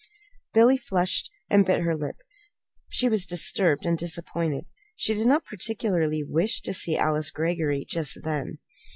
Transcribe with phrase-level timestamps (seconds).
[0.51, 2.15] Billy flushed and bit her lip.
[2.89, 4.65] She was disturbed and disappointed.
[4.95, 8.57] She did not particularly wish to see Alice Greggory just then.